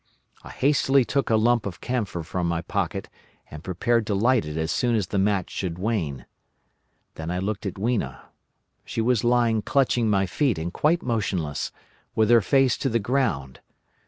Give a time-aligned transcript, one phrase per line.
[0.43, 3.07] I hastily took a lump of camphor from my pocket,
[3.51, 6.25] and prepared to light it as soon as the match should wane.
[7.13, 8.23] Then I looked at Weena.
[8.83, 11.71] She was lying clutching my feet and quite motionless,
[12.15, 13.59] with her face to the ground.